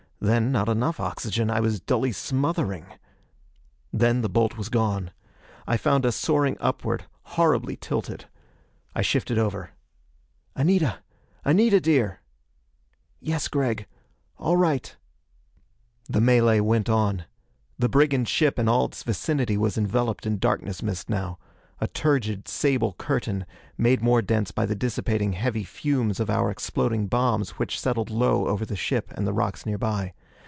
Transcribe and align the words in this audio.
Then 0.23 0.51
not 0.51 0.69
enough 0.69 0.99
oxygen. 0.99 1.49
I 1.49 1.59
was 1.61 1.79
dully 1.79 2.11
smothering.... 2.11 2.85
Then 3.91 4.21
the 4.21 4.29
bolt 4.29 4.55
was 4.55 4.69
gone. 4.69 5.09
I 5.65 5.77
found 5.77 6.05
us 6.05 6.15
soaring 6.15 6.57
upward, 6.59 7.05
horribly 7.23 7.75
tilted. 7.75 8.25
I 8.93 9.01
shifted 9.01 9.39
over. 9.39 9.71
"Anita! 10.55 10.99
Anita, 11.43 11.79
dear!" 11.81 12.19
"Yes. 13.19 13.47
Gregg. 13.47 13.87
All 14.37 14.57
right." 14.57 14.95
The 16.07 16.21
melee 16.21 16.59
went 16.59 16.87
on. 16.87 17.25
The 17.79 17.89
brigand 17.89 18.29
ship 18.29 18.59
and 18.59 18.69
all 18.69 18.85
its 18.85 19.01
vicinity 19.01 19.57
was 19.57 19.75
enveloped 19.75 20.27
in 20.27 20.37
darkness 20.37 20.83
mist 20.83 21.09
now 21.09 21.39
a 21.83 21.87
turgid 21.87 22.47
sable 22.47 22.93
curtain, 22.99 23.43
made 23.75 24.03
more 24.03 24.21
dense 24.21 24.51
by 24.51 24.67
the 24.67 24.75
dissipating 24.75 25.33
heavy 25.33 25.63
fumes 25.63 26.19
of 26.19 26.29
our 26.29 26.51
exploding 26.51 27.07
bombs 27.07 27.57
which 27.57 27.79
settled 27.79 28.11
low 28.11 28.45
over 28.45 28.67
the 28.67 28.75
ship 28.75 29.11
and 29.17 29.25
the 29.25 29.33
rocks 29.33 29.65
nearby. 29.65 30.13